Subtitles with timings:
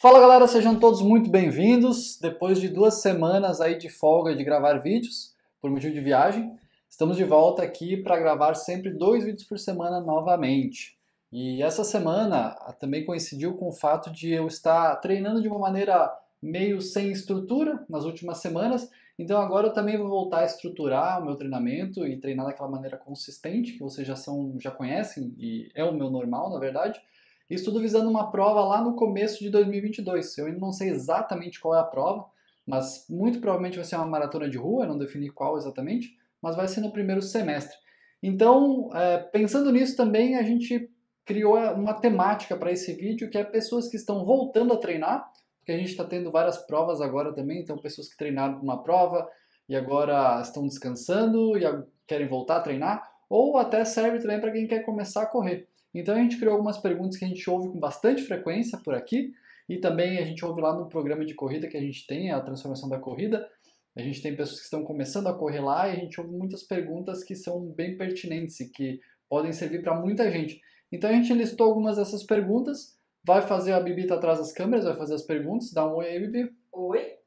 [0.00, 2.20] Fala galera, sejam todos muito bem-vindos.
[2.22, 6.56] Depois de duas semanas aí de folga de gravar vídeos, por motivo de viagem,
[6.88, 10.96] estamos de volta aqui para gravar sempre dois vídeos por semana novamente.
[11.32, 16.16] E essa semana também coincidiu com o fato de eu estar treinando de uma maneira
[16.40, 21.24] meio sem estrutura nas últimas semanas, então agora eu também vou voltar a estruturar o
[21.24, 25.82] meu treinamento e treinar daquela maneira consistente que vocês já são, já conhecem e é
[25.82, 27.00] o meu normal, na verdade.
[27.48, 30.36] Isso tudo visando uma prova lá no começo de 2022.
[30.38, 32.26] Eu ainda não sei exatamente qual é a prova,
[32.66, 36.68] mas muito provavelmente vai ser uma maratona de rua, não defini qual exatamente, mas vai
[36.68, 37.76] ser no primeiro semestre.
[38.22, 40.90] Então, é, pensando nisso também, a gente
[41.24, 45.72] criou uma temática para esse vídeo, que é pessoas que estão voltando a treinar, porque
[45.72, 49.28] a gente está tendo várias provas agora também, então pessoas que treinaram uma prova
[49.68, 51.62] e agora estão descansando e
[52.06, 55.67] querem voltar a treinar, ou até serve também para quem quer começar a correr.
[55.94, 59.32] Então a gente criou algumas perguntas que a gente ouve com bastante frequência por aqui
[59.68, 62.40] e também a gente ouve lá no programa de corrida que a gente tem, a
[62.40, 63.48] transformação da corrida.
[63.96, 66.62] A gente tem pessoas que estão começando a correr lá e a gente ouve muitas
[66.62, 70.60] perguntas que são bem pertinentes e que podem servir para muita gente.
[70.90, 74.84] Então a gente listou algumas dessas perguntas, vai fazer a Bibi tá atrás das câmeras,
[74.84, 76.50] vai fazer as perguntas, dá um oi aí, Bibi.
[76.72, 77.18] Oi.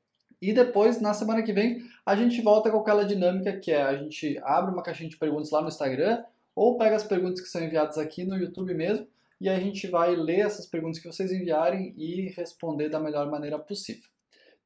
[0.41, 3.95] E depois, na semana que vem, a gente volta com aquela dinâmica que é a
[3.95, 6.23] gente abre uma caixinha de perguntas lá no Instagram,
[6.55, 9.07] ou pega as perguntas que são enviadas aqui no YouTube mesmo,
[9.39, 13.57] e a gente vai ler essas perguntas que vocês enviarem e responder da melhor maneira
[13.57, 14.07] possível.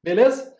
[0.03, 0.55] Beleza?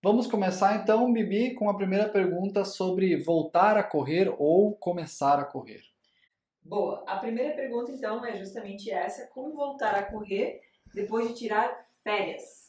[0.00, 5.44] Vamos começar então, Bibi, com a primeira pergunta sobre voltar a correr ou começar a
[5.44, 5.82] correr.
[6.62, 7.02] Boa.
[7.06, 10.60] A primeira pergunta então é justamente essa: como voltar a correr
[10.94, 12.67] depois de tirar férias?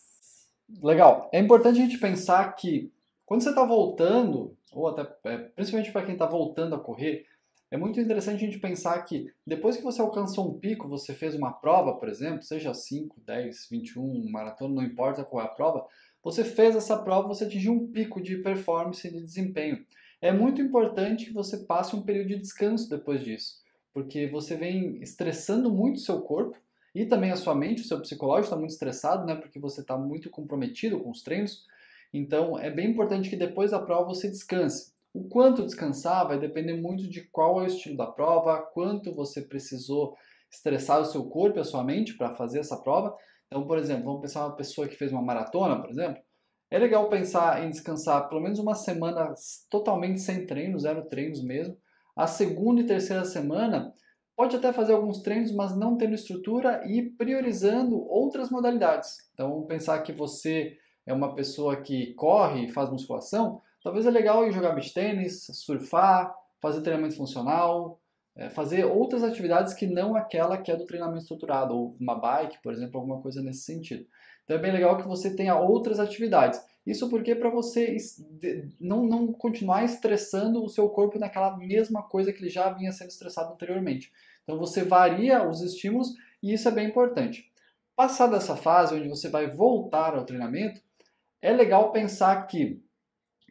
[0.81, 1.29] Legal.
[1.33, 2.91] É importante a gente pensar que
[3.25, 7.25] quando você está voltando, ou até é, principalmente para quem está voltando a correr,
[7.71, 11.35] é muito interessante a gente pensar que depois que você alcançou um pico, você fez
[11.35, 15.85] uma prova, por exemplo, seja 5, 10, 21, maratona, não importa qual é a prova,
[16.23, 19.85] você fez essa prova, você atingiu um pico de performance e de desempenho.
[20.21, 23.61] É muito importante que você passe um período de descanso depois disso,
[23.93, 26.57] porque você vem estressando muito o seu corpo,
[26.93, 29.35] e também a sua mente, o seu psicológico está muito estressado, né?
[29.35, 31.65] Porque você está muito comprometido com os treinos.
[32.13, 34.91] Então é bem importante que depois da prova você descanse.
[35.13, 39.41] O quanto descansar vai depender muito de qual é o estilo da prova, quanto você
[39.41, 40.15] precisou
[40.51, 43.15] estressar o seu corpo e a sua mente para fazer essa prova.
[43.47, 46.21] Então, por exemplo, vamos pensar uma pessoa que fez uma maratona, por exemplo.
[46.71, 49.33] É legal pensar em descansar pelo menos uma semana
[49.69, 51.75] totalmente sem treino, zero treinos mesmo.
[52.15, 53.91] A segunda e terceira semana
[54.39, 59.17] Pode até fazer alguns treinos, mas não tendo estrutura e priorizando outras modalidades.
[59.33, 64.47] Então, pensar que você é uma pessoa que corre e faz musculação, talvez é legal
[64.47, 67.99] ir jogar beach tênis, surfar, fazer treinamento funcional,
[68.33, 72.63] é, fazer outras atividades que não aquela que é do treinamento estruturado, ou uma bike,
[72.63, 74.07] por exemplo, alguma coisa nesse sentido.
[74.45, 76.63] Então é bem legal que você tenha outras atividades.
[76.87, 77.97] Isso porque para você
[78.79, 83.09] não, não continuar estressando o seu corpo naquela mesma coisa que ele já vinha sendo
[83.09, 84.11] estressado anteriormente.
[84.49, 87.51] Então você varia os estímulos e isso é bem importante.
[87.95, 90.81] Passada essa fase onde você vai voltar ao treinamento,
[91.39, 92.81] é legal pensar que,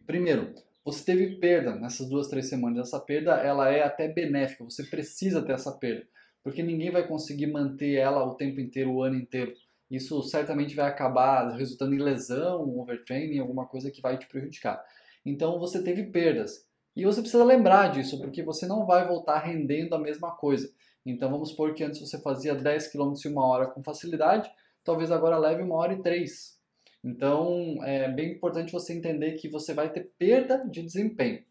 [0.04, 0.52] primeiro,
[0.84, 2.88] você teve perda nessas duas, três semanas.
[2.88, 6.04] Essa perda ela é até benéfica, você precisa ter essa perda,
[6.42, 9.54] porque ninguém vai conseguir manter ela o tempo inteiro, o ano inteiro.
[9.88, 14.84] Isso certamente vai acabar resultando em lesão, overtraining, alguma coisa que vai te prejudicar.
[15.24, 16.66] Então você teve perdas.
[16.96, 20.68] E você precisa lembrar disso, porque você não vai voltar rendendo a mesma coisa.
[21.10, 24.50] Então vamos supor que antes você fazia 10 km em uma hora com facilidade,
[24.84, 26.58] talvez agora leve uma hora e três.
[27.02, 31.42] Então é bem importante você entender que você vai ter perda de desempenho.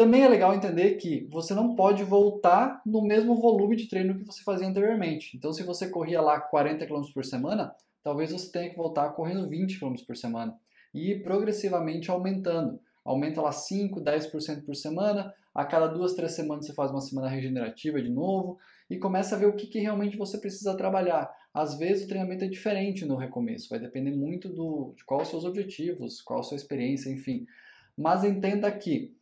[0.00, 4.24] Também é legal entender que você não pode voltar no mesmo volume de treino que
[4.24, 5.36] você fazia anteriormente.
[5.36, 9.46] Então, se você corria lá 40 km por semana, talvez você tenha que voltar correndo
[9.46, 10.56] 20 km por semana
[10.94, 12.80] e ir progressivamente aumentando.
[13.04, 17.28] Aumenta lá 5, 10% por semana, a cada duas, três semanas você faz uma semana
[17.28, 18.58] regenerativa de novo
[18.88, 21.30] e começa a ver o que, que realmente você precisa trabalhar.
[21.52, 25.30] Às vezes o treinamento é diferente no recomeço, vai depender muito do, de quais os
[25.30, 27.44] seus objetivos, qual a sua experiência, enfim.
[27.96, 29.14] Mas entenda que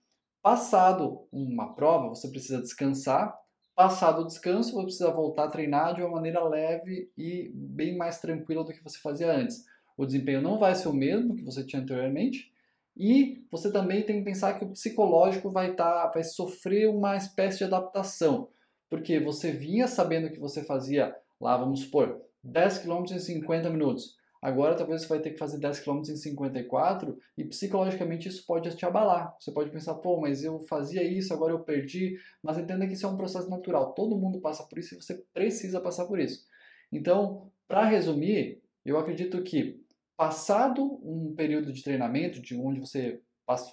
[0.43, 3.37] Passado uma prova, você precisa descansar.
[3.75, 8.21] Passado o descanso, você precisa voltar a treinar de uma maneira leve e bem mais
[8.21, 9.65] tranquila do que você fazia antes.
[9.97, 12.53] O desempenho não vai ser o mesmo que você tinha anteriormente.
[12.99, 17.59] E você também tem que pensar que o psicológico vai, tá, vai sofrer uma espécie
[17.59, 18.49] de adaptação.
[18.91, 24.17] Porque você vinha sabendo que você fazia lá, vamos supor, 10 km em 50 minutos.
[24.41, 28.75] Agora talvez você vai ter que fazer 10 km em 54 e psicologicamente isso pode
[28.77, 29.37] te abalar.
[29.39, 32.17] Você pode pensar, pô, mas eu fazia isso, agora eu perdi.
[32.43, 33.93] Mas entenda que isso é um processo natural.
[33.95, 36.47] Todo mundo passa por isso e você precisa passar por isso.
[36.93, 39.81] Então, para resumir, eu acredito que
[40.19, 43.23] passado um período de treinamento, de onde você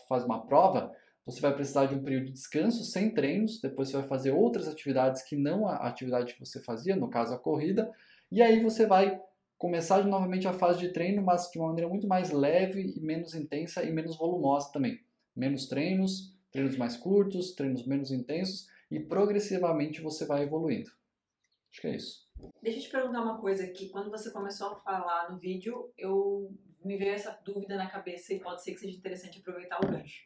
[0.07, 0.95] faz uma prova,
[1.25, 4.67] você vai precisar de um período de descanso sem treinos, depois você vai fazer outras
[4.67, 7.91] atividades que não a atividade que você fazia, no caso a corrida,
[8.31, 9.19] e aí você vai
[9.57, 13.33] começar novamente a fase de treino, mas de uma maneira muito mais leve e menos
[13.33, 14.99] intensa e menos volumosa também.
[15.35, 20.91] Menos treinos, treinos mais curtos, treinos menos intensos e progressivamente você vai evoluindo.
[21.75, 22.25] Acho que é isso.
[22.61, 23.89] Deixa eu te perguntar uma coisa aqui.
[23.89, 26.49] Quando você começou a falar no vídeo, eu
[26.81, 30.21] me veio essa dúvida na cabeça e pode ser que seja interessante aproveitar o gancho.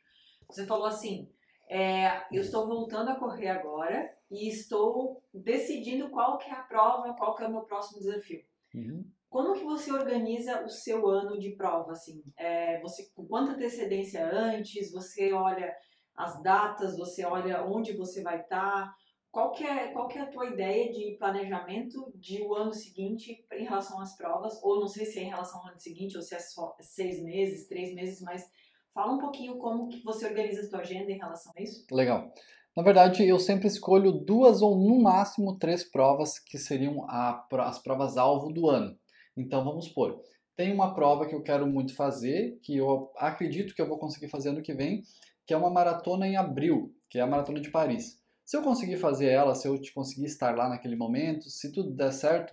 [0.47, 1.27] Você falou assim:
[1.67, 7.15] é, eu estou voltando a correr agora e estou decidindo qual que é a prova,
[7.15, 8.43] qual que é o meu próximo desafio.
[8.75, 9.09] Uhum.
[9.27, 12.21] Como que você organiza o seu ano de prova, assim?
[12.37, 14.91] É, você, com quanta antecedência antes?
[14.91, 15.75] Você olha
[16.15, 16.95] as datas?
[16.95, 18.93] Você olha onde você vai estar?
[19.31, 23.45] Qual que é, qual que é a tua ideia de planejamento de o ano seguinte
[23.53, 24.59] em relação às provas?
[24.63, 27.21] Ou não sei se é em relação ao ano seguinte ou se é só seis
[27.21, 28.49] meses, três meses, mas
[28.93, 31.85] fala um pouquinho como que você organiza a tua agenda em relação a isso.
[31.91, 32.33] Legal.
[32.75, 37.79] Na verdade, eu sempre escolho duas ou no máximo três provas que seriam a, as
[37.79, 38.97] provas-alvo do ano.
[39.37, 40.21] Então vamos supor,
[40.55, 44.27] tem uma prova que eu quero muito fazer, que eu acredito que eu vou conseguir
[44.27, 45.03] fazer ano que vem,
[45.45, 48.18] que é uma maratona em abril, que é a Maratona de Paris.
[48.49, 52.11] Se eu conseguir fazer ela, se eu conseguir estar lá naquele momento, se tudo der
[52.11, 52.51] certo,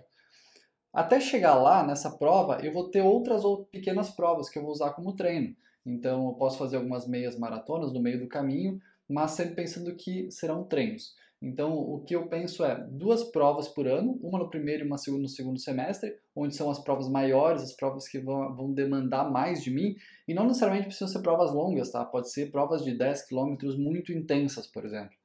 [0.93, 3.41] até chegar lá nessa prova, eu vou ter outras
[3.71, 5.55] pequenas provas que eu vou usar como treino.
[5.83, 8.79] Então eu posso fazer algumas meias maratonas no meio do caminho,
[9.09, 11.15] mas sempre pensando que serão treinos.
[11.41, 14.97] Então, o que eu penso é duas provas por ano, uma no primeiro e uma
[14.97, 19.63] no segundo semestre, onde são as provas maiores, as provas que vão, vão demandar mais
[19.63, 19.95] de mim,
[20.27, 22.05] e não necessariamente precisam ser provas longas, tá?
[22.05, 25.16] Pode ser provas de 10 quilômetros muito intensas, por exemplo,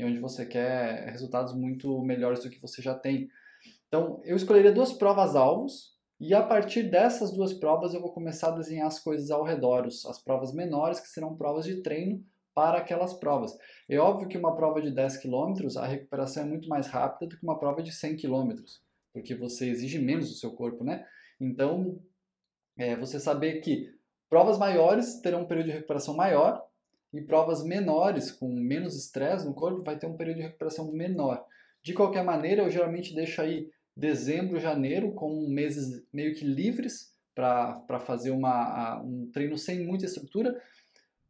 [0.00, 3.28] e onde você quer resultados muito melhores do que você já tem.
[3.86, 8.56] Então, eu escolheria duas provas-alvos, e a partir dessas duas provas eu vou começar a
[8.56, 12.24] desenhar as coisas ao redor, as provas menores, que serão provas de treino
[12.54, 13.52] para aquelas provas.
[13.88, 17.36] É óbvio que uma prova de 10 km, a recuperação é muito mais rápida do
[17.36, 18.54] que uma prova de 100 km,
[19.12, 21.04] porque você exige menos do seu corpo, né?
[21.38, 22.00] Então,
[22.78, 23.88] é, você saber que
[24.28, 26.69] provas maiores terão um período de recuperação maior
[27.12, 31.44] e provas menores, com menos estresse no corpo, vai ter um período de recuperação menor.
[31.82, 38.00] De qualquer maneira, eu geralmente deixo aí dezembro, janeiro, com meses meio que livres para
[38.00, 40.60] fazer uma, um treino sem muita estrutura,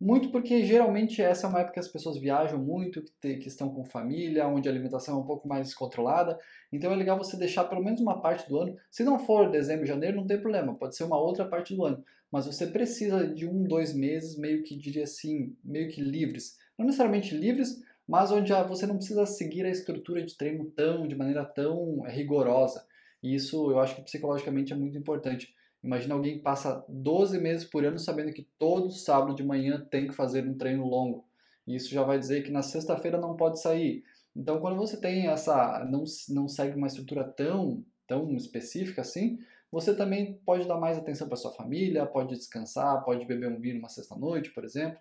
[0.00, 3.48] muito porque geralmente essa é uma época que as pessoas viajam muito, que, te, que,
[3.48, 6.38] estão com família, onde a alimentação é um pouco mais descontrolada.
[6.72, 8.76] Então é legal você deixar pelo menos uma parte do ano.
[8.90, 12.02] Se não for dezembro, janeiro, não tem problema, pode ser uma outra parte do ano.
[12.32, 16.56] Mas você precisa de um, dois meses, meio que diria assim, meio que livres.
[16.78, 21.14] Não necessariamente livres, mas onde você não precisa seguir a estrutura de treino tão, de
[21.14, 22.86] maneira tão rigorosa.
[23.22, 25.54] E isso eu acho que psicologicamente é muito importante.
[25.82, 30.06] Imagina alguém que passa 12 meses por ano sabendo que todo sábado de manhã tem
[30.06, 31.24] que fazer um treino longo.
[31.66, 34.04] E isso já vai dizer que na sexta-feira não pode sair.
[34.36, 39.38] Então, quando você tem essa não, não segue uma estrutura tão tão específica assim,
[39.70, 43.78] você também pode dar mais atenção para sua família, pode descansar, pode beber um vinho
[43.78, 44.98] uma sexta-noite, por exemplo,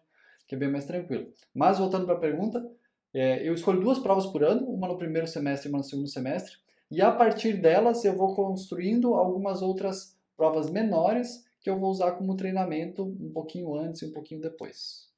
[0.47, 1.33] que é bem mais tranquilo.
[1.53, 2.63] Mas voltando para a pergunta,
[3.11, 6.07] é, eu escolho duas provas por ano, uma no primeiro semestre e uma no segundo
[6.07, 6.55] semestre,
[6.91, 12.13] e a partir delas eu vou construindo algumas outras provas menores que eu vou usar
[12.13, 15.09] como treinamento um pouquinho antes e um pouquinho depois.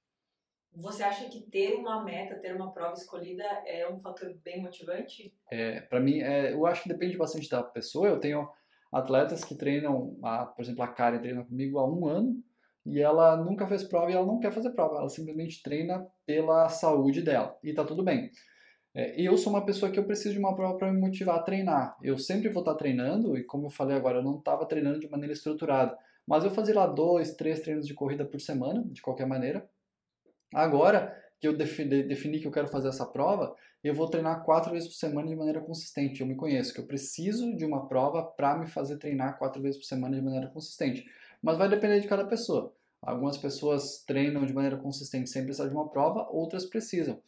[0.73, 5.31] Você acha que ter uma meta, ter uma prova escolhida é um fator bem motivante?
[5.51, 8.07] É, para mim, é, eu acho que depende bastante da pessoa.
[8.07, 8.49] Eu tenho
[8.91, 12.41] atletas que treinam, a, por exemplo, a Karen treina comigo há um ano
[12.83, 14.97] e ela nunca fez prova e ela não quer fazer prova.
[14.97, 18.31] Ela simplesmente treina pela saúde dela e tá tudo bem.
[18.93, 21.43] É, eu sou uma pessoa que eu preciso de uma prova para me motivar a
[21.43, 21.97] treinar.
[22.01, 25.09] Eu sempre vou estar treinando, e como eu falei agora, eu não estava treinando de
[25.09, 25.97] maneira estruturada.
[26.27, 29.67] Mas eu fazia lá dois, três treinos de corrida por semana, de qualquer maneira.
[30.53, 34.71] Agora que eu defini, defini que eu quero fazer essa prova, eu vou treinar quatro
[34.71, 36.21] vezes por semana de maneira consistente.
[36.21, 39.79] Eu me conheço, que eu preciso de uma prova para me fazer treinar quatro vezes
[39.79, 41.05] por semana de maneira consistente.
[41.41, 42.73] Mas vai depender de cada pessoa.
[43.01, 47.19] Algumas pessoas treinam de maneira consistente sem precisar de uma prova, outras precisam.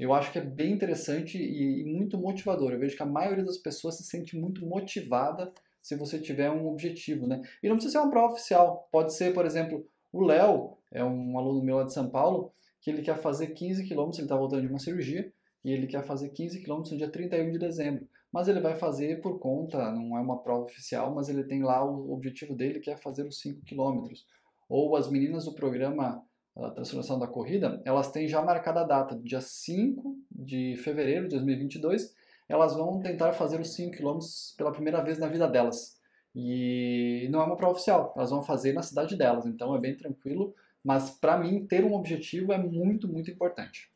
[0.00, 2.72] Eu acho que é bem interessante e, muito motivador.
[2.72, 5.52] Eu vejo que a maioria das pessoas se sente muito motivada
[5.82, 7.42] se você tiver um objetivo, né?
[7.62, 8.88] E não precisa ser uma prova oficial.
[8.90, 12.90] Pode ser, por exemplo, o Léo, é um aluno meu lá de São Paulo, que
[12.90, 15.30] ele quer fazer 15 quilômetros, ele está voltando de uma cirurgia,
[15.62, 18.08] e ele quer fazer 15 quilômetros no dia 31 de dezembro.
[18.32, 21.84] mas ele vai fazer por conta, não é uma prova oficial, mas ele tem lá
[21.84, 24.24] o objetivo dele que é fazer os 5 quilômetros.
[24.68, 26.24] Ou as meninas do programa
[26.56, 31.36] a transformação da corrida, elas têm já marcada a data, dia 5 de fevereiro de
[31.36, 32.14] 2022,
[32.48, 34.18] elas vão tentar fazer os 5 km
[34.56, 35.98] pela primeira vez na vida delas.
[36.34, 39.96] E não é uma prova oficial, elas vão fazer na cidade delas, então é bem
[39.96, 43.90] tranquilo, mas para mim ter um objetivo é muito, muito importante.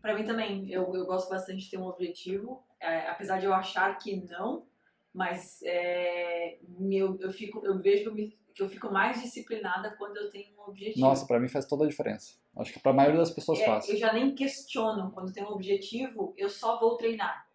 [0.00, 3.52] Para mim também, eu, eu gosto bastante de ter um objetivo, é, apesar de eu
[3.52, 4.66] achar que não,
[5.12, 6.58] mas é,
[6.90, 8.14] eu, eu, fico, eu vejo
[8.58, 11.06] que eu fico mais disciplinada quando eu tenho um objetivo.
[11.06, 12.34] Nossa, para mim faz toda a diferença.
[12.56, 13.88] Acho que para a maioria das pessoas é, faz.
[13.88, 17.46] Eu já nem questiono quando tenho um objetivo, eu só vou treinar.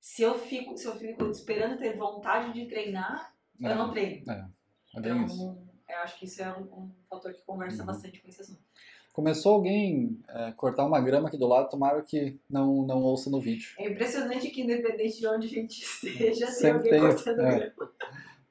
[0.00, 4.32] Se eu fico, se eu fico esperando ter vontade de treinar, é, eu não treino.
[4.32, 4.48] É,
[4.96, 5.58] é bem então, isso.
[5.90, 7.86] eu acho que isso é um, um fator que conversa uhum.
[7.86, 8.64] bastante com esse assunto.
[9.12, 13.40] Começou alguém é, cortar uma grama aqui do lado, tomara que não, não ouça no
[13.40, 13.74] vídeo.
[13.78, 17.58] É impressionante que independente de onde a gente esteja, Sempre tem alguém tem, cortando é,
[17.58, 17.92] grama.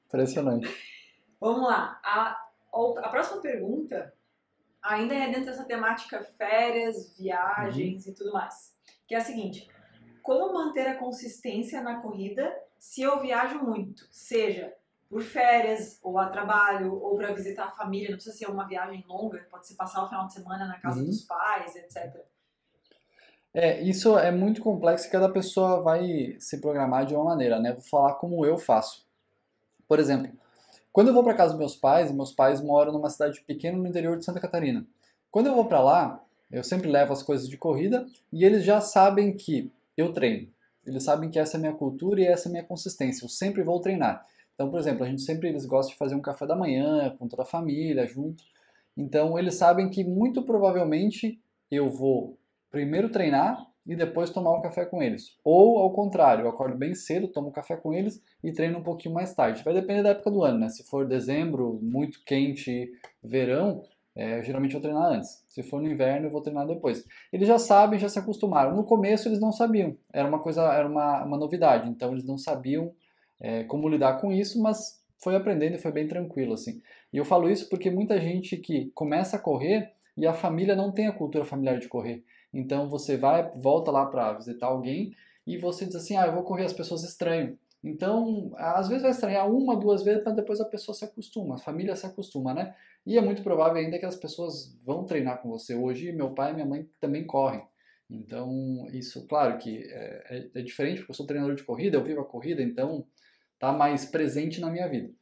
[0.06, 0.95] Impressionante.
[1.46, 2.00] Vamos lá.
[2.02, 4.12] A, a próxima pergunta
[4.82, 8.10] ainda é dentro dessa temática férias, viagens uhum.
[8.10, 8.76] e tudo mais.
[9.06, 9.68] Que é a seguinte:
[10.24, 14.08] como manter a consistência na corrida se eu viajo muito?
[14.10, 14.74] Seja
[15.08, 19.04] por férias, ou a trabalho, ou para visitar a família, não precisa ser uma viagem
[19.06, 21.06] longa, pode ser passar o final de semana na casa uhum.
[21.06, 22.24] dos pais, etc.
[23.54, 27.72] É, isso é muito complexo e cada pessoa vai se programar de uma maneira, né?
[27.72, 29.06] Vou falar como eu faço.
[29.86, 30.36] Por exemplo,
[30.96, 33.86] quando eu vou para casa dos meus pais, meus pais moram numa cidade pequena no
[33.86, 34.86] interior de Santa Catarina.
[35.30, 38.80] Quando eu vou para lá, eu sempre levo as coisas de corrida e eles já
[38.80, 40.48] sabem que eu treino.
[40.86, 43.26] Eles sabem que essa é a minha cultura e essa é a minha consistência.
[43.26, 44.24] Eu sempre vou treinar.
[44.54, 47.28] Então, por exemplo, a gente sempre eles gostam de fazer um café da manhã com
[47.28, 48.42] toda a família junto.
[48.96, 51.38] Então, eles sabem que muito provavelmente
[51.70, 52.38] eu vou
[52.70, 55.36] primeiro treinar e depois tomar um café com eles.
[55.44, 59.14] Ou ao contrário, eu acordo bem cedo, tomo café com eles e treino um pouquinho
[59.14, 59.62] mais tarde.
[59.62, 60.68] Vai depender da época do ano, né?
[60.68, 62.90] Se for dezembro, muito quente,
[63.22, 63.82] verão,
[64.16, 65.44] é, geralmente eu vou treinar antes.
[65.46, 67.04] Se for no inverno, eu vou treinar depois.
[67.32, 68.74] Eles já sabem, já se acostumaram.
[68.74, 71.88] No começo eles não sabiam, era uma coisa, era uma, uma novidade.
[71.88, 72.92] Então eles não sabiam
[73.38, 76.80] é, como lidar com isso, mas foi aprendendo e foi bem tranquilo assim.
[77.12, 80.90] E eu falo isso porque muita gente que começa a correr e a família não
[80.90, 82.24] tem a cultura familiar de correr.
[82.52, 85.14] Então você vai, volta lá para visitar alguém
[85.46, 87.56] e você diz assim: "Ah, eu vou correr, as pessoas estranham".
[87.84, 91.58] Então, às vezes vai estranhar uma, duas vezes, mas depois a pessoa se acostuma, a
[91.58, 92.74] família se acostuma, né?
[93.06, 95.74] E é muito provável ainda que as pessoas vão treinar com você.
[95.74, 97.62] Hoje, meu pai e minha mãe também correm.
[98.10, 100.24] Então, isso, claro que é,
[100.54, 103.06] é, é diferente, porque eu sou treinador de corrida, eu vivo a corrida, então
[103.58, 105.12] tá mais presente na minha vida.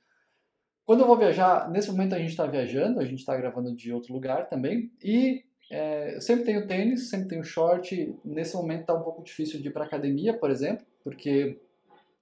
[0.84, 3.92] Quando eu vou viajar, nesse momento a gente está viajando, a gente está gravando de
[3.92, 8.14] outro lugar também, e é, sempre tenho tênis, sempre tenho short.
[8.24, 11.60] Nesse momento está um pouco difícil de ir para academia, por exemplo, porque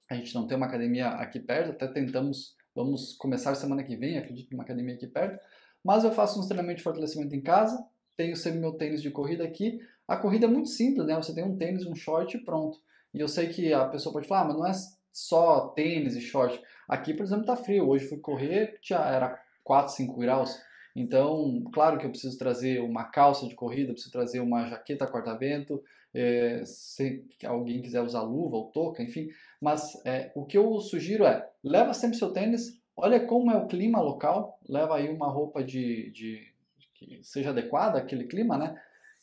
[0.09, 1.71] a gente não tem uma academia aqui perto.
[1.71, 5.39] Até tentamos, vamos começar semana que vem, acredito, uma academia aqui perto.
[5.85, 7.85] Mas eu faço um treinamento de fortalecimento em casa,
[8.17, 9.81] tenho sempre meu tênis de corrida aqui.
[10.07, 11.15] A corrida é muito simples, né?
[11.17, 12.79] Você tem um tênis, um short e pronto.
[13.13, 14.73] E eu sei que a pessoa pode falar, ah, mas não é
[15.13, 16.61] só tênis e short.
[16.89, 17.89] Aqui, por exemplo, tá frio.
[17.89, 20.59] Hoje fui correr, tinha, era 4, 5 graus.
[20.95, 25.83] Então, claro que eu preciso trazer uma calça de corrida, preciso trazer uma jaqueta corta-vento,
[26.15, 29.29] é, se alguém quiser usar luva ou touca, enfim.
[29.61, 33.67] Mas é, o que eu sugiro é, leva sempre seu tênis, olha como é o
[33.67, 36.53] clima local, leva aí uma roupa de, de
[36.95, 38.79] que seja adequada àquele clima, né?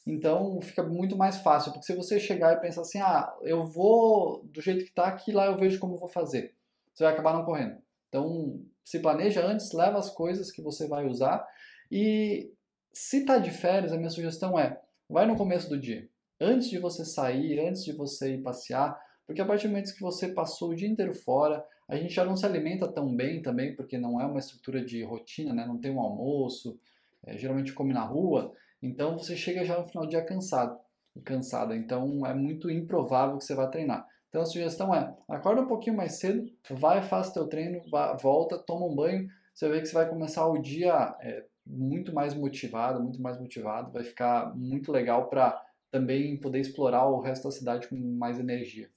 [0.07, 4.43] Então fica muito mais fácil, porque se você chegar e pensar assim, ah, eu vou
[4.45, 6.55] do jeito que está aqui, lá eu vejo como eu vou fazer,
[6.93, 7.77] você vai acabar não correndo.
[8.07, 11.45] Então se planeja antes, leva as coisas que você vai usar
[11.91, 12.51] e
[12.93, 14.79] se tá de férias, a minha sugestão é,
[15.09, 16.07] vai no começo do dia.
[16.39, 20.01] Antes de você sair, antes de você ir passear, porque a partir do momento que
[20.01, 23.75] você passou o dia inteiro fora, a gente já não se alimenta tão bem também,
[23.75, 25.65] porque não é uma estrutura de rotina, né?
[25.65, 26.79] não tem um almoço,
[27.25, 30.79] é, geralmente come na rua, então você chega já no final do dia cansado
[31.15, 34.07] e cansada, então é muito improvável que você vá treinar.
[34.29, 37.81] Então a sugestão é, acorda um pouquinho mais cedo, vai, faz teu treino,
[38.21, 42.33] volta, toma um banho, você vê que você vai começar o dia é, muito mais
[42.33, 45.61] motivado, muito mais motivado, vai ficar muito legal para
[45.91, 48.89] também poder explorar o resto da cidade com mais energia.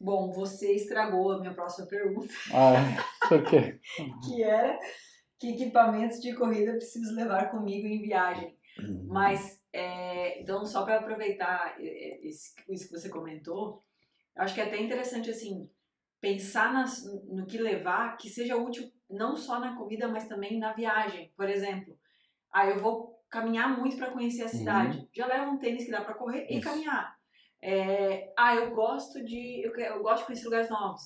[0.00, 2.32] Bom, você estragou a minha próxima pergunta.
[2.52, 3.78] Ah, por quê?
[4.24, 4.78] que era
[5.38, 8.56] que equipamentos de corrida preciso levar comigo em viagem.
[8.78, 9.06] Uhum.
[9.08, 13.82] Mas, é, então, só para aproveitar esse, isso que você comentou,
[14.36, 15.68] acho que é até interessante, assim,
[16.20, 20.72] pensar nas, no que levar que seja útil não só na corrida, mas também na
[20.72, 21.32] viagem.
[21.36, 21.96] Por exemplo,
[22.52, 24.98] ah, eu vou caminhar muito para conhecer a cidade.
[24.98, 25.08] Uhum.
[25.14, 26.58] Já leva um tênis que dá para correr Isso.
[26.58, 27.16] e caminhar.
[27.60, 31.02] É, ah, eu gosto de eu, eu gosto de conhecer lugares novos.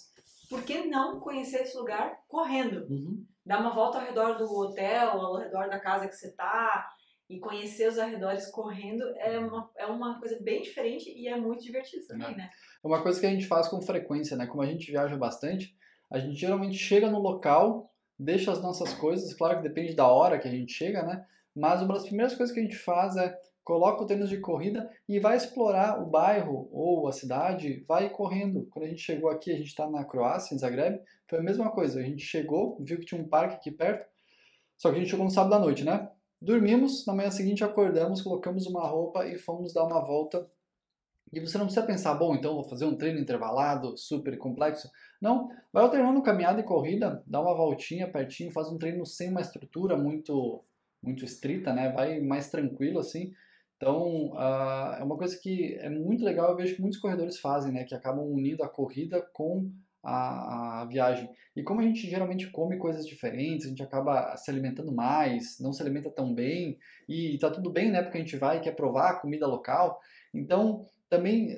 [0.48, 2.86] Por que não conhecer esse lugar correndo?
[2.88, 3.25] Uhum.
[3.44, 6.88] Dar uma volta ao redor do hotel, ao redor da casa que você tá
[7.28, 11.62] e conhecer os arredores correndo é uma, é uma coisa bem diferente e é muito
[11.62, 12.36] divertido também, É.
[12.36, 12.50] né?
[12.82, 14.46] É uma coisa que a gente faz com frequência, né?
[14.46, 15.76] Como a gente viaja bastante,
[16.10, 20.38] a gente geralmente chega no local, deixa as nossas coisas, claro que depende da hora
[20.38, 21.25] que a gente chega, né?
[21.54, 24.88] Mas uma das primeiras coisas que a gente faz é coloca o tênis de corrida
[25.08, 28.68] e vai explorar o bairro ou a cidade, vai correndo.
[28.70, 31.70] Quando a gente chegou aqui, a gente está na Croácia, em Zagreb, foi a mesma
[31.73, 31.99] coisa.
[31.99, 34.08] A gente chegou, viu que tinha um parque aqui perto,
[34.78, 36.08] só que a gente chegou no sábado à noite, né?
[36.40, 40.49] Dormimos, na manhã seguinte acordamos, colocamos uma roupa e fomos dar uma volta.
[41.33, 44.90] E você não precisa pensar, bom, então vou fazer um treino intervalado, super complexo.
[45.21, 49.40] Não, vai alternando caminhada e corrida, dá uma voltinha pertinho, faz um treino sem uma
[49.40, 50.64] estrutura muito
[51.02, 51.92] muito estrita, né?
[51.92, 53.33] Vai mais tranquilo assim.
[53.76, 57.73] Então, uh, é uma coisa que é muito legal, eu vejo que muitos corredores fazem,
[57.73, 57.85] né?
[57.85, 59.71] Que acabam unindo a corrida com
[60.02, 61.28] a, a, viagem.
[61.54, 65.73] E como a gente geralmente come coisas diferentes, a gente acaba se alimentando mais, não
[65.73, 66.78] se alimenta tão bem,
[67.09, 68.02] e, tá tudo bem, né?
[68.02, 70.00] Porque a gente vai e quer provar a comida local.
[70.33, 71.56] Então, também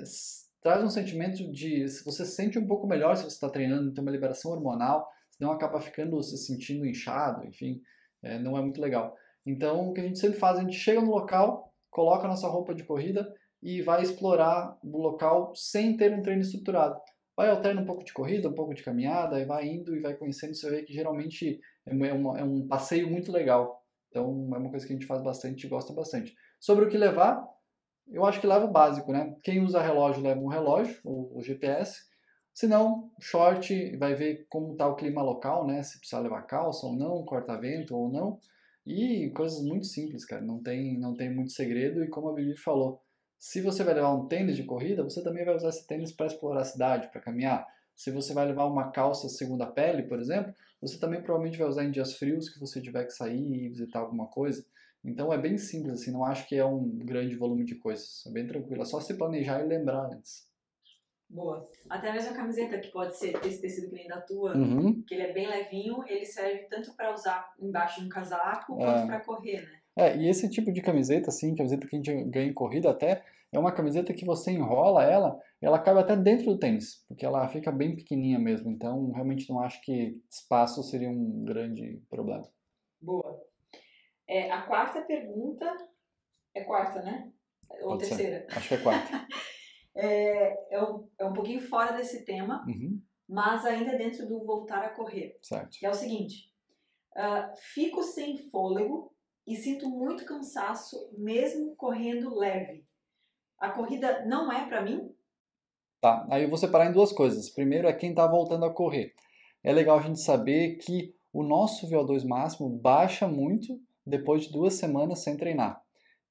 [0.60, 4.02] traz um sentimento de você se sente um pouco melhor se você está treinando, tem
[4.02, 7.80] uma liberação hormonal, senão acaba ficando se sentindo inchado, enfim,
[8.22, 9.14] é, não é muito legal.
[9.46, 12.48] Então, o que a gente sempre faz, a gente chega no local, coloca a nossa
[12.48, 17.00] roupa de corrida e vai explorar o local sem ter um treino estruturado.
[17.36, 20.14] Vai alterna um pouco de corrida, um pouco de caminhada, e vai indo e vai
[20.14, 23.80] conhecendo, você vê que geralmente é, uma, é um passeio muito legal.
[24.10, 26.34] Então, é uma coisa que a gente faz bastante e gosta bastante.
[26.58, 27.42] Sobre o que levar,
[28.10, 29.36] eu acho que leva o básico, né?
[29.42, 32.00] Quem usa relógio leva um relógio, o, GPS.
[32.54, 35.82] Se não, short, vai ver como está o clima local, né?
[35.82, 38.38] Se precisa levar calça ou não, corta-vento ou não.
[38.86, 40.42] E coisas muito simples, cara.
[40.42, 42.02] Não tem, não tem muito segredo.
[42.02, 43.00] E como a Bibi falou,
[43.38, 46.26] se você vai levar um tênis de corrida, você também vai usar esse tênis para
[46.26, 47.66] explorar a cidade, para caminhar.
[47.94, 51.84] Se você vai levar uma calça segunda pele, por exemplo, você também provavelmente vai usar
[51.84, 54.64] em dias frios que você tiver que sair e visitar alguma coisa.
[55.08, 58.24] Então é bem simples, assim, não acho que é um grande volume de coisas.
[58.26, 60.46] É bem tranquilo, é só se planejar e lembrar antes.
[61.30, 61.68] Boa.
[61.90, 65.02] Até mesmo a camiseta, que pode ser esse tecido que nem da tua, Uhum.
[65.02, 68.84] que ele é bem levinho, ele serve tanto para usar embaixo de um casaco É.
[68.84, 69.78] quanto para correr, né?
[69.96, 73.24] É, e esse tipo de camiseta, assim, camiseta que a gente ganha em corrida até,
[73.52, 77.46] é uma camiseta que você enrola ela, ela cabe até dentro do tênis, porque ela
[77.48, 78.70] fica bem pequenininha mesmo.
[78.70, 82.48] Então, realmente não acho que espaço seria um grande problema.
[83.00, 83.42] Boa.
[84.28, 85.66] É, a quarta pergunta
[86.54, 87.32] é quarta, né?
[87.82, 88.16] Ou Pode ser.
[88.16, 88.46] terceira.
[88.50, 89.26] Acho que é quarta.
[90.00, 94.84] É, é, um, é um pouquinho fora desse tema, Uhum, mas ainda dentro do voltar
[94.84, 95.36] a correr.
[95.42, 95.70] certo.
[95.76, 96.52] Que é o seguinte:
[97.16, 99.12] ah, fico sem fôlego
[99.44, 102.86] e sinto muito cansaço mesmo correndo leve.
[103.58, 105.12] A corrida não é para mim?
[106.00, 107.50] Tá, aí eu vou separar em duas coisas.
[107.50, 109.14] Primeiro é quem está voltando a correr.
[109.64, 114.74] É legal a gente saber que o nosso VO2 máximo baixa muito depois de duas
[114.74, 115.80] semanas sem treinar.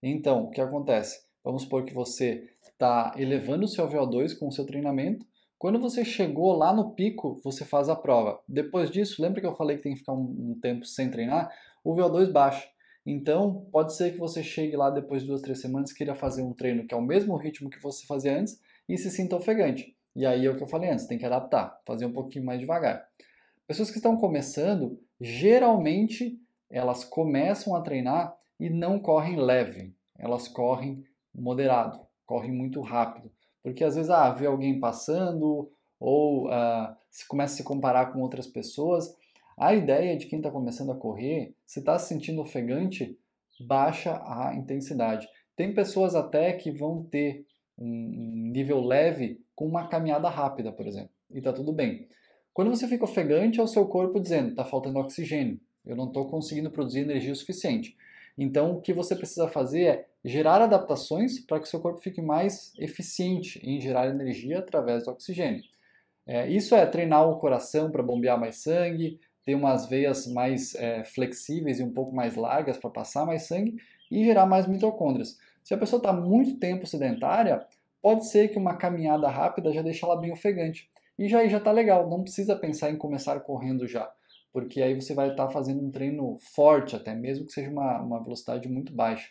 [0.02, 1.26] Então, o que acontece?
[1.44, 5.26] Vamos supor que você está elevando o seu VO2 com o seu treinamento.
[5.58, 8.40] Quando você chegou lá no pico, você faz a prova.
[8.48, 11.50] Depois disso, lembra que eu falei que tem que ficar um, um tempo sem treinar?
[11.84, 12.68] O VO2 baixa.
[13.06, 16.54] Então, pode ser que você chegue lá depois de duas, três semanas queira fazer um
[16.54, 19.96] treino que é o mesmo ritmo que você fazia antes e se sinta ofegante.
[20.14, 22.60] E aí é o que eu falei antes, tem que adaptar, fazer um pouquinho mais
[22.60, 23.08] devagar.
[23.66, 26.38] Pessoas que estão começando, geralmente
[26.70, 31.04] elas começam a treinar e não correm leve, elas correm
[31.34, 33.32] moderado, correm muito rápido.
[33.64, 38.22] Porque às vezes ah, vê alguém passando ou ah, se começa a se comparar com
[38.22, 39.16] outras pessoas.
[39.58, 43.18] A ideia de quem está começando a correr, se está se sentindo ofegante,
[43.60, 45.28] baixa a intensidade.
[45.56, 47.46] Tem pessoas até que vão ter
[47.78, 52.08] um nível leve com uma caminhada rápida, por exemplo, e está tudo bem.
[52.54, 56.26] Quando você fica ofegante, é o seu corpo dizendo: está faltando oxigênio, eu não estou
[56.28, 57.96] conseguindo produzir energia suficiente.
[58.38, 62.22] Então, o que você precisa fazer é gerar adaptações para que o seu corpo fique
[62.22, 65.64] mais eficiente em gerar energia através do oxigênio.
[66.26, 71.04] É, isso é treinar o coração para bombear mais sangue, ter umas veias mais é,
[71.06, 73.78] flexíveis e um pouco mais largas para passar mais sangue
[74.12, 75.38] e gerar mais mitocôndrias.
[75.64, 77.66] Se a pessoa está muito tempo sedentária,
[78.02, 80.90] pode ser que uma caminhada rápida já deixe ela bem ofegante.
[81.18, 84.12] E já já está legal, não precisa pensar em começar correndo já,
[84.52, 88.02] porque aí você vai estar tá fazendo um treino forte até, mesmo que seja uma,
[88.02, 89.30] uma velocidade muito baixa.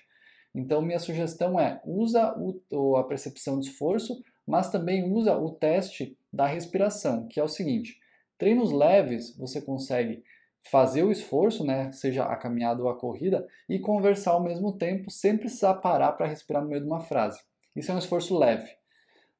[0.55, 2.35] Então minha sugestão é, usa
[2.71, 7.49] o, a percepção de esforço, mas também usa o teste da respiração, que é o
[7.49, 7.99] seguinte,
[8.39, 10.23] treinos leves você consegue
[10.71, 15.11] fazer o esforço, né, seja a caminhada ou a corrida, e conversar ao mesmo tempo
[15.11, 17.41] sem precisar parar para respirar no meio de uma frase.
[17.75, 18.69] Isso é um esforço leve.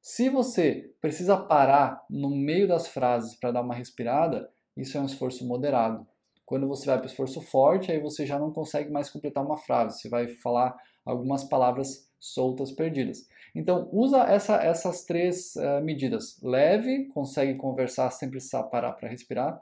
[0.01, 5.05] Se você precisa parar no meio das frases para dar uma respirada, isso é um
[5.05, 6.05] esforço moderado.
[6.45, 9.57] Quando você vai para o esforço forte, aí você já não consegue mais completar uma
[9.57, 13.27] frase, você vai falar algumas palavras soltas perdidas.
[13.55, 16.39] Então, usa essa, essas três uh, medidas.
[16.41, 19.59] Leve, consegue conversar sem precisar parar para respirar.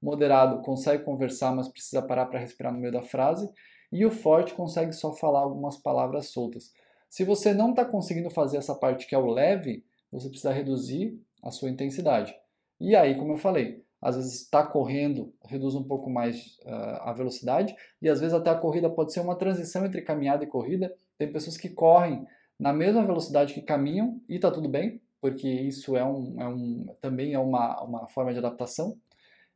[0.00, 3.50] Moderado, consegue conversar, mas precisa parar para respirar no meio da frase.
[3.90, 6.72] E o forte consegue só falar algumas palavras soltas.
[7.08, 11.18] Se você não está conseguindo fazer essa parte que é o leve, você precisa reduzir
[11.42, 12.34] a sua intensidade.
[12.80, 17.12] E aí, como eu falei, às vezes está correndo, reduz um pouco mais uh, a
[17.12, 20.94] velocidade, e às vezes até a corrida pode ser uma transição entre caminhada e corrida.
[21.16, 22.26] Tem pessoas que correm
[22.58, 26.86] na mesma velocidade que caminham e está tudo bem, porque isso é um, é um,
[27.00, 28.96] também é uma, uma forma de adaptação.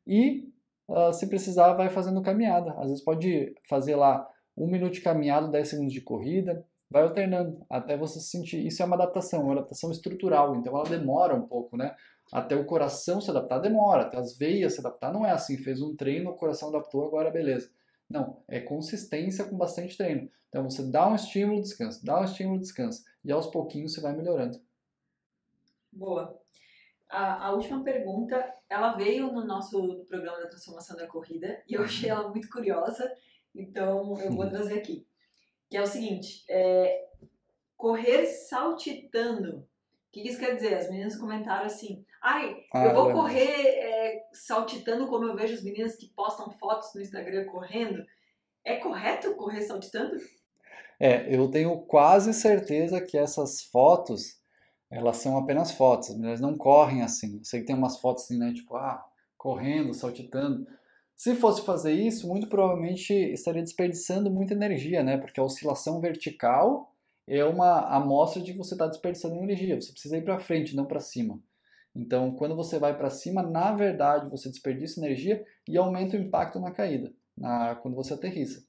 [0.06, 0.48] E
[0.88, 2.72] uh, se precisar, vai fazendo caminhada.
[2.78, 7.64] Às vezes pode fazer lá um minuto de caminhada, 10 segundos de corrida, vai alternando
[7.70, 8.66] até você se sentir.
[8.66, 11.94] Isso é uma adaptação, uma adaptação estrutural, então ela demora um pouco, né?
[12.32, 15.82] Até o coração se adaptar demora, até as veias se adaptar não é assim, fez
[15.82, 17.70] um treino, o coração adaptou, agora beleza.
[18.08, 20.30] Não, é consistência com bastante treino.
[20.48, 23.04] Então você dá um estímulo, descansa, dá um estímulo, descansa.
[23.24, 24.58] E aos pouquinhos você vai melhorando.
[25.92, 26.40] Boa.
[27.08, 31.82] A, a, última pergunta, ela veio no nosso programa da transformação da corrida e eu
[31.82, 33.12] achei ela muito curiosa,
[33.54, 35.06] então eu vou trazer aqui
[35.72, 37.08] que é o seguinte: é,
[37.78, 39.66] correr saltitando.
[40.12, 40.74] O que isso quer dizer?
[40.74, 45.62] As meninas comentaram assim: ai, ah, eu vou correr é, saltitando como eu vejo as
[45.62, 48.04] meninas que postam fotos no Instagram correndo.
[48.62, 50.14] É correto correr saltitando?
[51.00, 54.38] É, eu tenho quase certeza que essas fotos
[54.90, 57.38] elas são apenas fotos, as meninas não correm assim.
[57.38, 59.02] Eu sei que tem umas fotos assim, né, tipo, ah,
[59.38, 60.66] correndo, saltitando.
[61.16, 65.16] Se fosse fazer isso, muito provavelmente estaria desperdiçando muita energia, né?
[65.16, 66.91] Porque a oscilação vertical
[67.26, 69.80] é uma amostra de que você está desperdiçando energia.
[69.80, 71.40] Você precisa ir para frente, não para cima.
[71.94, 76.58] Então, quando você vai para cima, na verdade, você desperdiça energia e aumenta o impacto
[76.58, 78.64] na caída, na, quando você aterrissa.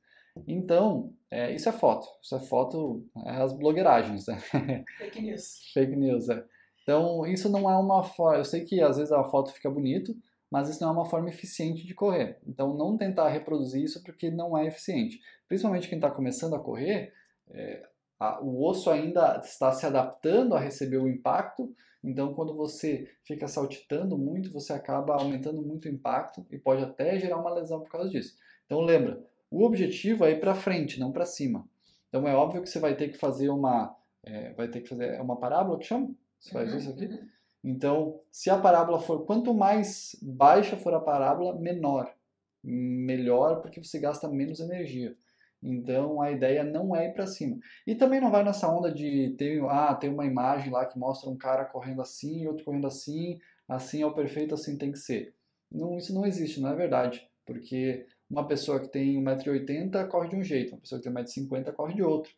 [0.48, 2.08] Então, é, isso é foto.
[2.22, 4.28] Isso é foto, é as blogueiragens.
[4.28, 4.38] Né?
[4.98, 5.72] Fake news.
[5.74, 6.44] Fake news, é.
[6.82, 8.39] Então, isso não é uma forma.
[8.39, 10.13] Eu sei que às vezes a foto fica bonito,
[10.52, 12.39] mas isso não é uma forma eficiente de correr.
[12.46, 15.20] Então, não tentar reproduzir isso porque não é eficiente.
[15.48, 17.13] Principalmente quem está começando a correr,
[17.52, 17.88] é,
[18.24, 21.74] a, o osso ainda está se adaptando a receber o impacto.
[22.04, 27.20] Então, quando você fica saltitando muito, você acaba aumentando muito o impacto e pode até
[27.20, 28.36] gerar uma lesão por causa disso.
[28.66, 31.68] Então, lembra, o objetivo é ir para frente, não para cima.
[32.10, 35.16] Então, é óbvio que você vai ter que fazer uma, é, vai ter que fazer
[35.16, 36.10] é uma parábola que chama.
[36.40, 36.78] Você faz uhum.
[36.78, 37.06] isso aqui.
[37.06, 37.28] Uhum.
[37.64, 42.14] Então, se a parábola for, quanto mais baixa for a parábola, menor.
[42.62, 45.16] Melhor, porque você gasta menos energia.
[45.63, 47.58] Então, a ideia não é ir para cima.
[47.88, 51.30] E também não vai nessa onda de ter, ah, tem uma imagem lá que mostra
[51.30, 55.34] um cara correndo assim, outro correndo assim, assim é o perfeito, assim tem que ser.
[55.71, 57.28] Não, isso não existe, não é verdade.
[57.45, 61.73] Porque uma pessoa que tem 1,80m corre de um jeito, uma pessoa que tem 1,50m
[61.73, 62.32] corre de outro.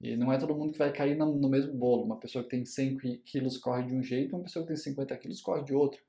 [0.00, 2.04] E não é todo mundo que vai cair no, no mesmo bolo.
[2.04, 5.16] Uma pessoa que tem 100 quilos corre de um jeito, uma pessoa que tem 50
[5.16, 6.00] quilos corre de outro.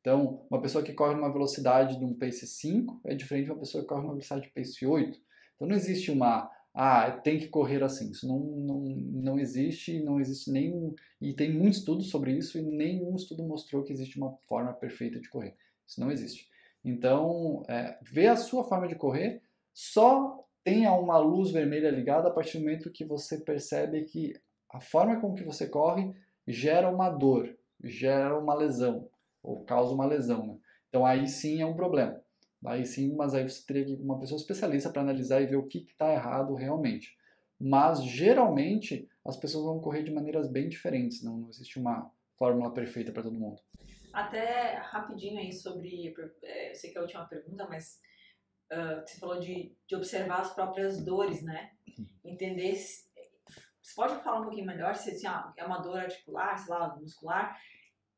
[0.00, 3.60] Então, uma pessoa que corre numa velocidade de um pace 5 é diferente de uma
[3.60, 5.20] pessoa que corre numa velocidade de pace 8.
[5.58, 8.10] Então, não existe uma, ah, tem que correr assim.
[8.12, 10.94] Isso não, não, não existe, não existe nenhum.
[11.20, 15.20] E tem muito estudo sobre isso e nenhum estudo mostrou que existe uma forma perfeita
[15.20, 15.56] de correr.
[15.84, 16.48] Isso não existe.
[16.84, 19.42] Então, é, vê a sua forma de correr,
[19.74, 24.34] só tenha uma luz vermelha ligada a partir do momento que você percebe que
[24.70, 26.12] a forma com que você corre
[26.46, 29.08] gera uma dor, gera uma lesão,
[29.42, 30.46] ou causa uma lesão.
[30.46, 30.58] Né?
[30.88, 32.17] Então aí sim é um problema.
[32.66, 35.56] Aí sim, mas aí você teria que ir uma pessoa especialista para analisar e ver
[35.56, 37.16] o que está errado realmente.
[37.60, 42.72] Mas geralmente as pessoas vão correr de maneiras bem diferentes, não, não existe uma fórmula
[42.72, 43.60] perfeita para todo mundo.
[44.12, 48.00] Até rapidinho aí sobre, é, eu sei que é a última pergunta, mas
[48.72, 51.72] uh, você falou de, de observar as próprias dores, né?
[52.24, 53.08] Entender se,
[53.88, 56.94] você pode falar um pouquinho melhor se assim, ah, é uma dor articular, sei lá,
[56.96, 57.58] muscular.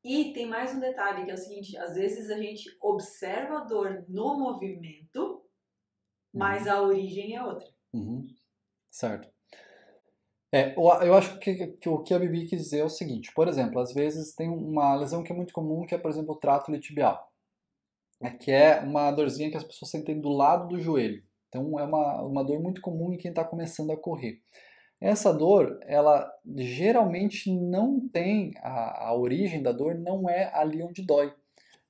[0.02, 3.64] E tem mais um detalhe que é o seguinte: às vezes a gente observa a
[3.64, 5.44] dor no movimento,
[6.32, 6.72] mas uhum.
[6.72, 7.68] a origem é outra.
[7.92, 8.26] Uhum.
[8.90, 9.28] Certo.
[10.52, 13.46] É, eu acho que, que, o que a Bibi quis dizer é o seguinte: por
[13.46, 16.38] exemplo, às vezes tem uma lesão que é muito comum, que é, por exemplo, o
[16.38, 17.30] trato tibial
[18.20, 21.22] é que é uma dorzinha que as pessoas sentem do lado do joelho.
[21.48, 24.40] Então é uma, uma dor muito comum em quem está começando a correr.
[25.00, 31.02] Essa dor, ela geralmente não tem, a, a origem da dor não é ali onde
[31.02, 31.32] dói.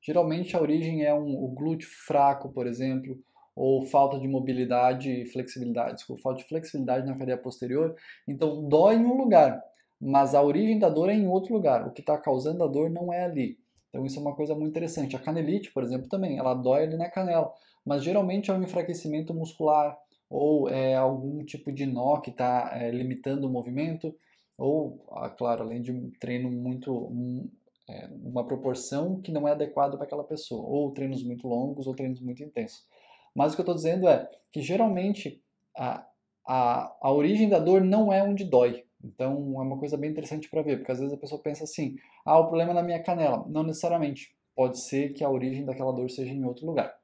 [0.00, 3.18] Geralmente a origem é um, o glúteo fraco, por exemplo,
[3.54, 7.96] ou falta de mobilidade e flexibilidade, desculpa, falta de flexibilidade na cadeia posterior.
[8.28, 9.60] Então dói em um lugar,
[10.00, 11.86] mas a origem da dor é em outro lugar.
[11.86, 13.58] O que está causando a dor não é ali.
[13.88, 15.16] Então isso é uma coisa muito interessante.
[15.16, 17.52] A canelite, por exemplo, também, ela dói ali na canela,
[17.84, 19.98] mas geralmente é um enfraquecimento muscular
[20.30, 24.14] ou é algum tipo de nó que está é, limitando o movimento,
[24.56, 27.50] ou, ah, claro, além de um treino muito, um,
[27.88, 31.94] é, uma proporção que não é adequada para aquela pessoa, ou treinos muito longos ou
[31.94, 32.86] treinos muito intensos.
[33.34, 35.42] Mas o que eu estou dizendo é que geralmente
[35.76, 36.06] a,
[36.46, 38.84] a, a origem da dor não é onde dói.
[39.02, 41.96] Então é uma coisa bem interessante para ver, porque às vezes a pessoa pensa assim:
[42.24, 43.44] ah, o problema é na minha canela.
[43.48, 44.34] Não necessariamente.
[44.54, 46.94] Pode ser que a origem daquela dor seja em outro lugar.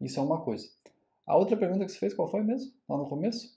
[0.00, 0.66] Isso é uma coisa.
[1.26, 2.72] A outra pergunta que você fez, qual foi mesmo?
[2.88, 3.56] Lá no começo?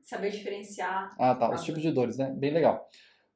[0.00, 1.14] Saber diferenciar.
[1.18, 1.50] Ah, tá.
[1.50, 2.30] Os tipos de dores, né?
[2.36, 2.88] Bem legal.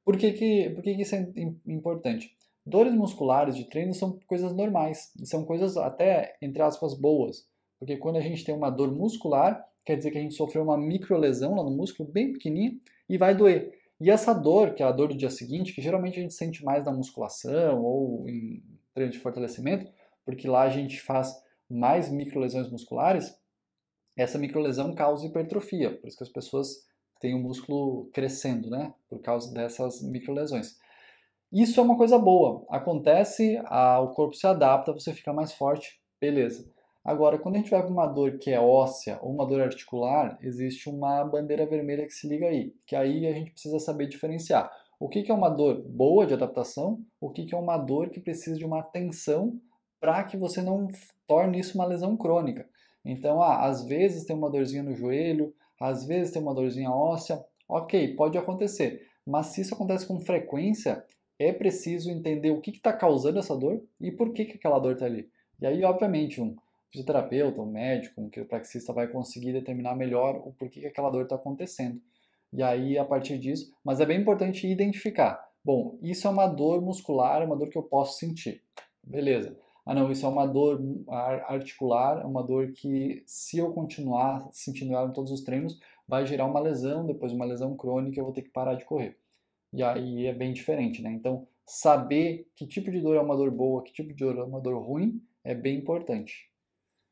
[0.04, 1.28] Por que, que, por que, que isso é
[1.66, 2.36] importante?
[2.64, 5.12] Dores musculares de treino são coisas normais.
[5.24, 7.46] São coisas até, entre aspas, boas.
[7.78, 10.76] Porque quando a gente tem uma dor muscular, quer dizer que a gente sofreu uma
[10.76, 12.78] microlesão lá no músculo, bem pequenininha,
[13.08, 13.72] e vai doer.
[14.00, 16.64] E essa dor, que é a dor do dia seguinte, que geralmente a gente sente
[16.64, 18.62] mais na musculação ou em
[18.94, 19.90] treino de fortalecimento,
[20.24, 21.34] porque lá a gente faz
[21.68, 23.34] mais microlesões musculares,
[24.18, 26.86] essa microlesão causa hipertrofia, por isso que as pessoas
[27.20, 28.92] têm o músculo crescendo, né?
[29.08, 30.76] Por causa dessas microlesões.
[31.52, 32.64] Isso é uma coisa boa.
[32.68, 36.70] Acontece, a, o corpo se adapta, você fica mais forte, beleza.
[37.04, 40.36] Agora, quando a gente vai para uma dor que é óssea ou uma dor articular,
[40.42, 44.70] existe uma bandeira vermelha que se liga aí, que aí a gente precisa saber diferenciar.
[45.00, 48.10] O que, que é uma dor boa de adaptação, o que, que é uma dor
[48.10, 49.58] que precisa de uma atenção
[50.00, 50.88] para que você não
[51.26, 52.68] torne isso uma lesão crônica.
[53.04, 57.42] Então, ah, às vezes tem uma dorzinha no joelho, às vezes tem uma dorzinha óssea,
[57.68, 59.06] ok, pode acontecer.
[59.26, 61.04] Mas se isso acontece com frequência,
[61.38, 64.94] é preciso entender o que está causando essa dor e por que, que aquela dor
[64.94, 65.28] está ali.
[65.60, 66.56] E aí, obviamente, um
[66.90, 71.36] fisioterapeuta, um médico, um quiropraxista vai conseguir determinar melhor o porquê que aquela dor está
[71.36, 72.00] acontecendo.
[72.52, 75.38] E aí, a partir disso, mas é bem importante identificar.
[75.64, 78.62] Bom, isso é uma dor muscular, é uma dor que eu posso sentir.
[79.04, 79.56] Beleza.
[79.88, 80.78] Ah, não, isso é uma dor
[81.46, 86.26] articular, é uma dor que, se eu continuar sentindo ela em todos os treinos, vai
[86.26, 89.16] gerar uma lesão, depois uma lesão crônica, eu vou ter que parar de correr.
[89.72, 91.10] E aí é bem diferente, né?
[91.10, 94.44] Então, saber que tipo de dor é uma dor boa, que tipo de dor é
[94.44, 96.50] uma dor ruim, é bem importante.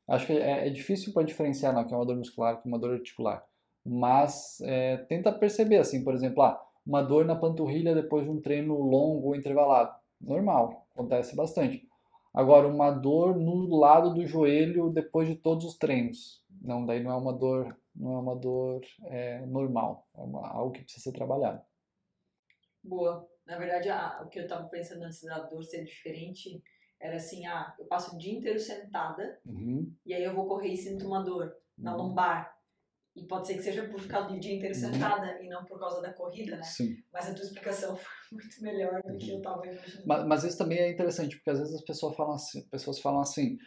[0.06, 2.70] Acho que é, é difícil para diferenciar não, que é uma dor muscular que é
[2.70, 3.42] uma dor articular.
[3.86, 8.38] Mas é, tenta perceber, assim, por exemplo, ah, uma dor na panturrilha depois de um
[8.38, 9.94] treino longo ou intervalado.
[10.20, 11.88] Normal, acontece bastante.
[12.36, 16.44] Agora, uma dor no lado do joelho depois de todos os treinos.
[16.60, 20.06] Não, daí não é uma dor, não é uma dor é, normal.
[20.14, 21.62] É uma, algo que precisa ser trabalhado.
[22.84, 23.26] Boa.
[23.46, 26.62] Na verdade, a, o que eu estava pensando antes da dor ser diferente
[27.00, 29.90] era assim, ah, eu passo o dia inteiro sentada uhum.
[30.04, 32.08] e aí eu vou correr e sinto uma dor na uhum.
[32.08, 32.54] lombar.
[33.14, 34.92] E pode ser que seja por ficar o dia inteiro uhum.
[34.92, 36.62] sentada e não por causa da corrida, né?
[36.62, 36.96] Sim.
[37.10, 39.72] Mas a tua explicação foi muito melhor do que eu estava uhum.
[39.72, 40.06] imaginando.
[40.06, 43.20] Mas, mas, isso também é interessante, porque às vezes as pessoas falam assim, pessoas falam
[43.20, 43.58] assim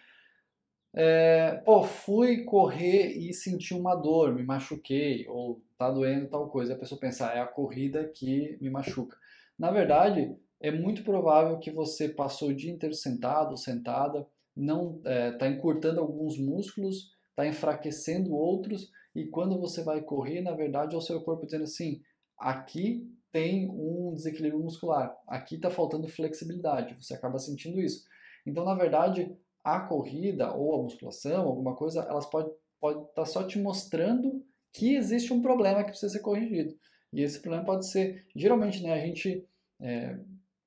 [0.94, 6.74] é, pô, fui correr e senti uma dor, me machuquei, ou tá doendo tal coisa.
[6.74, 9.18] E a pessoa pensa, é a corrida que me machuca.
[9.58, 15.10] Na verdade, é muito provável que você passou o dia inteiro sentado, sentada, não está
[15.12, 20.96] é, tá encurtando alguns músculos, está enfraquecendo outros, e quando você vai correr, na verdade,
[20.96, 22.02] é o seu corpo dizendo assim:
[22.38, 28.06] aqui tem um desequilíbrio muscular, aqui está faltando flexibilidade, você acaba sentindo isso.
[28.46, 33.26] Então, na verdade, a corrida ou a musculação, alguma coisa, elas podem pode estar tá
[33.26, 36.74] só te mostrando que existe um problema que precisa ser corrigido.
[37.12, 39.46] E esse problema pode ser, geralmente, né, a gente
[39.82, 40.18] é,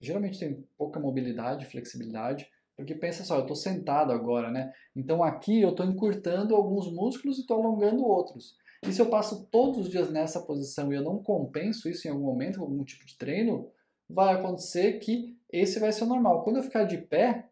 [0.01, 4.73] geralmente tem pouca mobilidade, flexibilidade, porque pensa só, eu estou sentado agora, né?
[4.97, 8.57] Então aqui eu estou encurtando alguns músculos e estou alongando outros.
[8.85, 12.11] E se eu passo todos os dias nessa posição e eu não compenso isso em
[12.11, 13.71] algum momento, com algum tipo de treino,
[14.09, 16.43] vai acontecer que esse vai ser o normal.
[16.43, 17.49] Quando eu ficar de pé,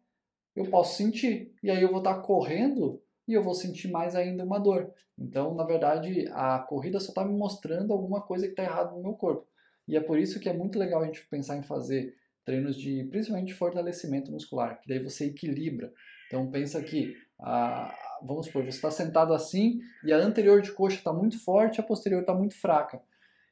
[0.57, 1.55] eu posso sentir.
[1.63, 4.93] E aí eu vou estar correndo e eu vou sentir mais ainda uma dor.
[5.17, 9.03] Então, na verdade, a corrida só está me mostrando alguma coisa que está errada no
[9.03, 9.47] meu corpo.
[9.87, 12.15] E é por isso que é muito legal a gente pensar em fazer
[12.45, 15.93] treinos de principalmente fortalecimento muscular, que daí você equilibra.
[16.27, 20.97] Então pensa que a, vamos supor, você está sentado assim e a anterior de coxa
[20.97, 23.01] está muito forte, a posterior está muito fraca.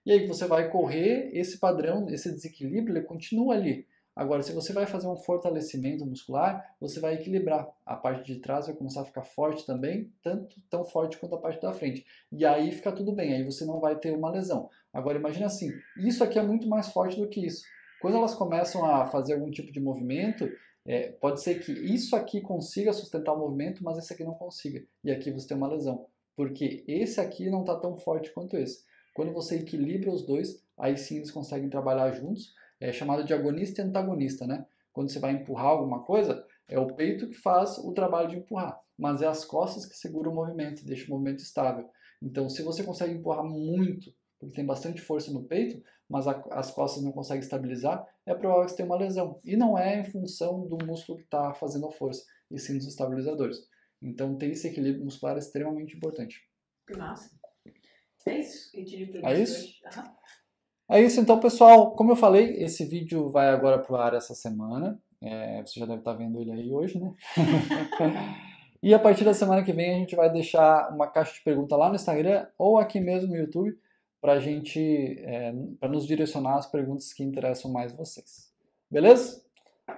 [0.05, 3.87] E aí você vai correr, esse padrão, esse desequilíbrio, ele continua ali.
[4.19, 7.69] Agora, se você vai fazer um fortalecimento muscular, você vai equilibrar.
[7.87, 11.39] A parte de trás vai começar a ficar forte também, tanto tão forte quanto a
[11.39, 12.05] parte da frente.
[12.33, 14.69] E aí fica tudo bem, aí você não vai ter uma lesão.
[14.93, 17.63] Agora imagine assim, isso aqui é muito mais forte do que isso.
[18.01, 20.51] Quando elas começam a fazer algum tipo de movimento,
[20.90, 24.83] é, pode ser que isso aqui consiga sustentar o movimento, mas esse aqui não consiga.
[25.05, 26.07] E aqui você tem uma lesão.
[26.35, 28.87] Porque esse aqui não está tão forte quanto esse.
[29.12, 32.55] Quando você equilibra os dois, aí sim eles conseguem trabalhar juntos.
[32.81, 34.64] É chamado de agonista e antagonista, né?
[34.90, 38.81] Quando você vai empurrar alguma coisa, é o peito que faz o trabalho de empurrar,
[38.96, 41.87] mas é as costas que seguram o movimento, deixa o movimento estável.
[42.22, 46.70] Então, se você consegue empurrar muito, porque tem bastante força no peito, mas a, as
[46.70, 49.40] costas não conseguem estabilizar, é provável que você tenha uma lesão.
[49.44, 52.87] E não é em função do músculo que está fazendo a força, e sim dos
[52.87, 53.59] estabilizadores.
[54.01, 56.40] Então, ter esse equilíbrio muscular é extremamente importante.
[56.87, 57.31] Que massa.
[58.27, 58.70] É isso.
[58.74, 59.66] É isso?
[59.85, 60.03] Uhum.
[60.90, 61.94] É isso então, pessoal.
[61.94, 65.01] Como eu falei, esse vídeo vai agora para o ar essa semana.
[65.20, 67.12] É, você já deve estar tá vendo ele aí hoje, né?
[68.83, 71.77] e a partir da semana que vem a gente vai deixar uma caixa de pergunta
[71.77, 73.77] lá no Instagram ou aqui mesmo no YouTube
[74.21, 74.81] para gente,
[75.21, 78.53] é, para nos direcionar as perguntas que interessam mais vocês.
[78.91, 79.43] Beleza?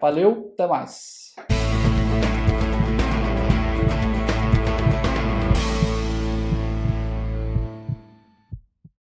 [0.00, 1.34] Valeu, até mais.